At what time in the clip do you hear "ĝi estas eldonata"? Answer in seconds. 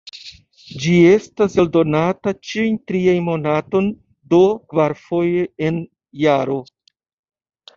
0.83-2.33